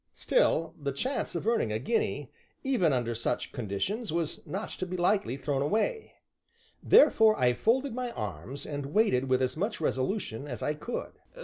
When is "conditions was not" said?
3.51-4.69